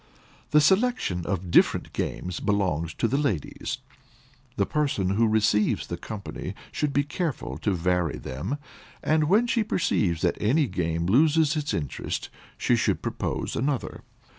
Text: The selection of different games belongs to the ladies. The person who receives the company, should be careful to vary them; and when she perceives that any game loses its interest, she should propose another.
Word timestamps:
The 0.49 0.61
selection 0.61 1.27
of 1.27 1.51
different 1.51 1.93
games 1.93 2.39
belongs 2.39 2.91
to 2.95 3.07
the 3.07 3.19
ladies. 3.19 3.77
The 4.55 4.65
person 4.65 5.11
who 5.11 5.27
receives 5.27 5.85
the 5.85 5.95
company, 5.95 6.55
should 6.71 6.91
be 6.91 7.03
careful 7.03 7.59
to 7.59 7.71
vary 7.75 8.17
them; 8.17 8.57
and 9.03 9.25
when 9.25 9.45
she 9.45 9.63
perceives 9.63 10.23
that 10.23 10.41
any 10.41 10.65
game 10.65 11.05
loses 11.05 11.55
its 11.55 11.71
interest, 11.71 12.29
she 12.57 12.75
should 12.75 13.03
propose 13.03 13.55
another. 13.55 14.01